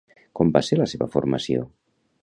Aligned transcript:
Com 0.39 0.53
va 0.55 0.63
ser 0.69 0.79
la 0.79 0.87
seva 0.95 1.11
formació? 1.17 1.71